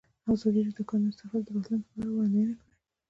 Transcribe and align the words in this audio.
ازادي 0.33 0.59
راډیو 0.65 0.75
د 0.75 0.77
د 0.85 0.87
کانونو 0.89 1.11
استخراج 1.11 1.41
د 1.45 1.49
راتلونکې 1.55 1.89
په 1.89 1.93
اړه 2.01 2.09
وړاندوینې 2.13 2.55
کړې. 2.59 2.69